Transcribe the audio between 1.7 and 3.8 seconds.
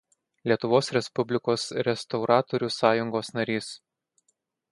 restauratorių sąjungos narys.